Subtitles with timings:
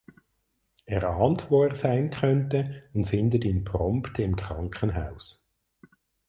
[0.87, 5.47] Er ahnt wo er sein könnte und findet ihn prompt im Krankenhaus.